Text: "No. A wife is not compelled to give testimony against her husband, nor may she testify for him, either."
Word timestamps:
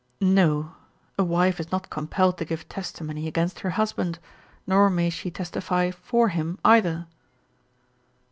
"No. 0.19 0.73
A 1.19 1.23
wife 1.23 1.59
is 1.59 1.71
not 1.71 1.91
compelled 1.91 2.39
to 2.39 2.45
give 2.45 2.67
testimony 2.67 3.27
against 3.27 3.59
her 3.59 3.69
husband, 3.77 4.17
nor 4.65 4.89
may 4.89 5.11
she 5.11 5.29
testify 5.29 5.91
for 5.91 6.29
him, 6.29 6.57
either." 6.65 7.05